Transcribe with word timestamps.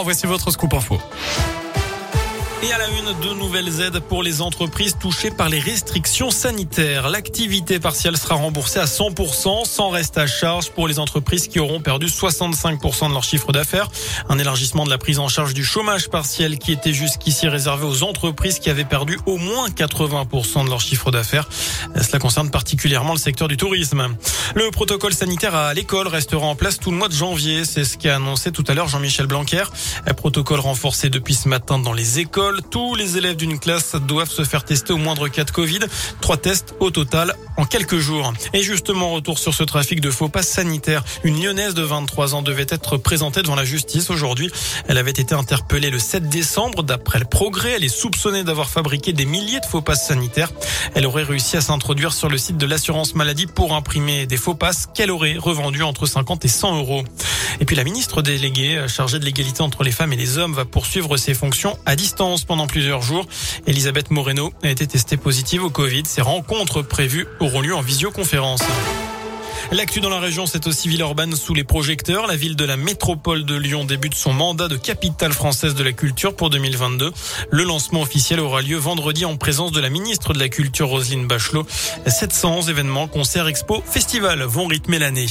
Voici 0.00 0.26
votre 0.28 0.52
scoop 0.52 0.74
info. 0.74 1.00
Et 2.60 2.72
à 2.72 2.78
la 2.78 2.88
une, 2.88 3.20
de 3.20 3.34
nouvelles 3.34 3.80
aides 3.80 4.00
pour 4.00 4.24
les 4.24 4.42
entreprises 4.42 4.96
touchées 4.98 5.30
par 5.30 5.48
les 5.48 5.60
restrictions 5.60 6.32
sanitaires. 6.32 7.08
L'activité 7.08 7.78
partielle 7.78 8.16
sera 8.16 8.34
remboursée 8.34 8.80
à 8.80 8.86
100%, 8.86 9.64
sans 9.64 9.90
reste 9.90 10.18
à 10.18 10.26
charge 10.26 10.70
pour 10.70 10.88
les 10.88 10.98
entreprises 10.98 11.46
qui 11.46 11.60
auront 11.60 11.80
perdu 11.80 12.06
65% 12.06 13.08
de 13.08 13.12
leur 13.12 13.22
chiffre 13.22 13.52
d'affaires. 13.52 13.88
Un 14.28 14.40
élargissement 14.40 14.84
de 14.84 14.90
la 14.90 14.98
prise 14.98 15.20
en 15.20 15.28
charge 15.28 15.54
du 15.54 15.64
chômage 15.64 16.08
partiel 16.08 16.58
qui 16.58 16.72
était 16.72 16.92
jusqu'ici 16.92 17.46
réservé 17.46 17.86
aux 17.86 18.02
entreprises 18.02 18.58
qui 18.58 18.70
avaient 18.70 18.84
perdu 18.84 19.20
au 19.26 19.36
moins 19.36 19.68
80% 19.68 20.64
de 20.64 20.70
leur 20.70 20.80
chiffre 20.80 21.12
d'affaires. 21.12 21.48
Cela 21.94 22.18
concerne 22.18 22.50
particulièrement 22.50 23.12
le 23.12 23.20
secteur 23.20 23.46
du 23.46 23.56
tourisme. 23.56 24.16
Le 24.56 24.68
protocole 24.72 25.14
sanitaire 25.14 25.54
à 25.54 25.74
l'école 25.74 26.08
restera 26.08 26.46
en 26.46 26.56
place 26.56 26.80
tout 26.80 26.90
le 26.90 26.96
mois 26.96 27.08
de 27.08 27.14
janvier. 27.14 27.64
C'est 27.64 27.84
ce 27.84 27.96
qu'a 27.96 28.16
annoncé 28.16 28.50
tout 28.50 28.64
à 28.66 28.74
l'heure 28.74 28.88
Jean-Michel 28.88 29.26
Blanquer. 29.26 29.64
Un 30.06 30.14
protocole 30.14 30.58
renforcé 30.58 31.08
depuis 31.08 31.34
ce 31.34 31.48
matin 31.48 31.78
dans 31.78 31.92
les 31.92 32.18
écoles 32.18 32.47
tous 32.70 32.94
les 32.94 33.16
élèves 33.16 33.36
d'une 33.36 33.58
classe 33.58 33.94
doivent 33.94 34.30
se 34.30 34.44
faire 34.44 34.64
tester 34.64 34.92
au 34.92 34.96
moindre 34.96 35.28
cas 35.28 35.44
de 35.44 35.50
Covid. 35.50 35.80
Trois 36.20 36.36
tests 36.36 36.74
au 36.80 36.90
total 36.90 37.34
en 37.56 37.64
quelques 37.64 37.98
jours. 37.98 38.32
Et 38.52 38.62
justement, 38.62 39.12
retour 39.12 39.38
sur 39.38 39.54
ce 39.54 39.64
trafic 39.64 40.00
de 40.00 40.10
faux 40.10 40.28
passes 40.28 40.48
sanitaires. 40.48 41.04
Une 41.24 41.42
lyonnaise 41.42 41.74
de 41.74 41.82
23 41.82 42.34
ans 42.34 42.42
devait 42.42 42.66
être 42.68 42.96
présentée 42.96 43.42
devant 43.42 43.54
la 43.54 43.64
justice 43.64 44.10
aujourd'hui. 44.10 44.50
Elle 44.86 44.98
avait 44.98 45.10
été 45.10 45.34
interpellée 45.34 45.90
le 45.90 45.98
7 45.98 46.28
décembre. 46.28 46.82
D'après 46.82 47.18
le 47.18 47.24
progrès, 47.24 47.72
elle 47.72 47.84
est 47.84 47.88
soupçonnée 47.88 48.44
d'avoir 48.44 48.70
fabriqué 48.70 49.12
des 49.12 49.26
milliers 49.26 49.60
de 49.60 49.66
faux 49.66 49.82
passes 49.82 50.06
sanitaires. 50.06 50.50
Elle 50.94 51.06
aurait 51.06 51.24
réussi 51.24 51.56
à 51.56 51.60
s'introduire 51.60 52.12
sur 52.12 52.28
le 52.28 52.38
site 52.38 52.56
de 52.56 52.66
l'assurance 52.66 53.14
maladie 53.14 53.46
pour 53.46 53.74
imprimer 53.74 54.26
des 54.26 54.36
faux 54.36 54.54
passes 54.54 54.88
qu'elle 54.94 55.10
aurait 55.10 55.36
revendus 55.36 55.82
entre 55.82 56.06
50 56.06 56.44
et 56.44 56.48
100 56.48 56.78
euros. 56.78 57.04
Et 57.60 57.64
puis 57.64 57.76
la 57.76 57.84
ministre 57.84 58.22
déléguée 58.22 58.86
chargée 58.88 59.18
de 59.18 59.24
l'égalité 59.24 59.62
entre 59.62 59.82
les 59.82 59.90
femmes 59.90 60.12
et 60.12 60.16
les 60.16 60.38
hommes 60.38 60.54
va 60.54 60.64
poursuivre 60.64 61.16
ses 61.16 61.34
fonctions 61.34 61.76
à 61.86 61.96
distance 61.96 62.37
pendant 62.44 62.66
plusieurs 62.66 63.02
jours. 63.02 63.26
Elisabeth 63.66 64.10
Moreno 64.10 64.52
a 64.62 64.70
été 64.70 64.86
testée 64.86 65.16
positive 65.16 65.64
au 65.64 65.70
Covid. 65.70 66.02
Ces 66.06 66.22
rencontres 66.22 66.82
prévues 66.82 67.26
auront 67.40 67.60
lieu 67.60 67.74
en 67.74 67.82
visioconférence. 67.82 68.62
L'actu 69.70 70.00
dans 70.00 70.08
la 70.08 70.20
région, 70.20 70.46
c'est 70.46 70.66
aussi 70.66 70.88
Villeurbanne 70.88 71.36
sous 71.36 71.52
les 71.52 71.64
projecteurs. 71.64 72.26
La 72.26 72.36
ville 72.36 72.56
de 72.56 72.64
la 72.64 72.76
métropole 72.76 73.44
de 73.44 73.54
Lyon 73.54 73.84
débute 73.84 74.14
son 74.14 74.32
mandat 74.32 74.68
de 74.68 74.76
capitale 74.76 75.32
française 75.32 75.74
de 75.74 75.82
la 75.82 75.92
culture 75.92 76.34
pour 76.34 76.48
2022. 76.48 77.12
Le 77.50 77.62
lancement 77.64 78.00
officiel 78.00 78.40
aura 78.40 78.62
lieu 78.62 78.76
vendredi 78.76 79.24
en 79.24 79.36
présence 79.36 79.72
de 79.72 79.80
la 79.80 79.90
ministre 79.90 80.32
de 80.32 80.38
la 80.38 80.48
Culture 80.48 80.88
Roselyne 80.88 81.26
Bachelot. 81.26 81.66
700 82.06 82.68
événements, 82.68 83.08
concerts, 83.08 83.46
expos, 83.46 83.82
festivals 83.84 84.42
vont 84.42 84.66
rythmer 84.66 84.98
l'année. 84.98 85.26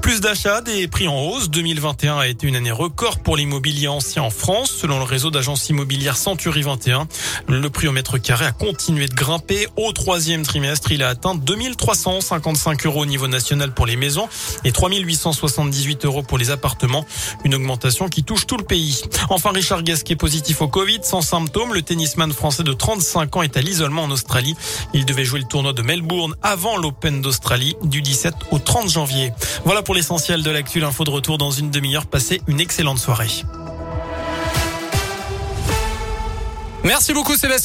Plus 0.00 0.20
d'achats, 0.20 0.62
des 0.62 0.88
prix 0.88 1.08
en 1.08 1.20
hausse. 1.20 1.50
2021 1.50 2.18
a 2.18 2.26
été 2.28 2.46
une 2.46 2.56
année 2.56 2.70
record 2.70 3.18
pour 3.18 3.36
l'immobilier 3.36 3.88
ancien 3.88 4.22
en 4.22 4.30
France, 4.30 4.70
selon 4.70 4.98
le 4.98 5.04
réseau 5.04 5.30
d'agences 5.30 5.68
immobilières 5.68 6.16
Century 6.16 6.62
21. 6.62 7.08
Le 7.48 7.68
prix 7.68 7.88
au 7.88 7.92
mètre 7.92 8.16
carré 8.18 8.46
a 8.46 8.52
continué 8.52 9.06
de 9.06 9.14
grimper. 9.14 9.66
Au 9.76 9.92
troisième 9.92 10.42
trimestre, 10.42 10.92
il 10.92 11.02
a 11.02 11.08
atteint 11.08 11.34
2355 11.34 12.86
euros 12.86 13.02
au 13.02 13.06
niveau 13.06 13.28
national 13.28 13.55
pour 13.74 13.86
les 13.86 13.96
maisons 13.96 14.28
et 14.64 14.72
3878 14.72 16.04
euros 16.04 16.22
pour 16.22 16.38
les 16.38 16.50
appartements. 16.50 17.04
Une 17.44 17.54
augmentation 17.54 18.08
qui 18.08 18.22
touche 18.22 18.46
tout 18.46 18.56
le 18.56 18.64
pays. 18.64 19.02
Enfin, 19.30 19.50
Richard 19.52 19.82
Gasquet 19.82 20.16
positif 20.16 20.62
au 20.62 20.68
Covid, 20.68 21.00
sans 21.02 21.22
symptômes. 21.22 21.74
Le 21.74 21.82
tennisman 21.82 22.32
français 22.32 22.62
de 22.62 22.72
35 22.72 23.36
ans 23.36 23.42
est 23.42 23.56
à 23.56 23.60
l'isolement 23.60 24.04
en 24.04 24.10
Australie. 24.10 24.54
Il 24.94 25.04
devait 25.04 25.24
jouer 25.24 25.40
le 25.40 25.46
tournoi 25.46 25.72
de 25.72 25.82
Melbourne 25.82 26.34
avant 26.42 26.76
l'Open 26.76 27.22
d'Australie 27.22 27.76
du 27.82 28.02
17 28.02 28.34
au 28.50 28.58
30 28.58 28.88
janvier. 28.90 29.32
Voilà 29.64 29.82
pour 29.82 29.94
l'essentiel 29.94 30.42
de 30.42 30.50
l'actu. 30.50 30.80
L'info 30.80 31.04
de 31.04 31.10
retour 31.10 31.38
dans 31.38 31.50
une 31.50 31.70
demi-heure. 31.70 32.06
Passez 32.06 32.40
une 32.46 32.60
excellente 32.60 32.98
soirée. 32.98 33.30
Merci 36.86 37.12
beaucoup 37.12 37.34
Sébastien. 37.34 37.64